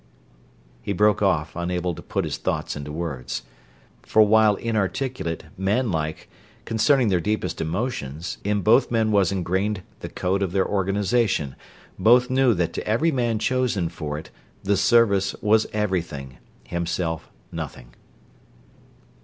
[0.81, 3.43] he broke off, unable to put his thoughts into words.
[4.01, 6.27] For while inarticulate, manlike,
[6.65, 11.55] concerning their deepest emotions, in both men was ingrained the code of their organization;
[11.99, 14.31] both knew that to every man chosen for it
[14.63, 17.93] The Service was everything, himself nothing.